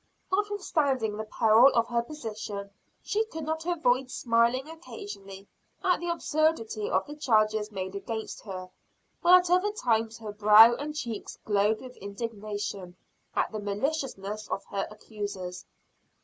Notwithstanding 0.31 1.15
the 1.15 1.25
peril 1.25 1.71
of 1.75 1.87
her 1.89 2.01
position, 2.01 2.71
she 3.03 3.23
could 3.25 3.43
not 3.43 3.67
avoid 3.67 4.09
smiling 4.09 4.67
occasionally 4.67 5.47
at 5.83 5.99
the 5.99 6.09
absurdity 6.09 6.89
of 6.89 7.05
the 7.05 7.15
charges 7.15 7.71
made 7.71 7.93
against 7.93 8.41
her; 8.41 8.71
while 9.21 9.35
at 9.35 9.51
other 9.51 9.69
times 9.71 10.17
her 10.17 10.31
brow 10.33 10.73
and 10.73 10.95
cheeks 10.95 11.37
glowed 11.45 11.81
with 11.81 11.97
indignation 11.97 12.95
at 13.35 13.51
the 13.51 13.59
maliciousness 13.59 14.49
of 14.49 14.65
her 14.71 14.87
accusers. 14.89 15.67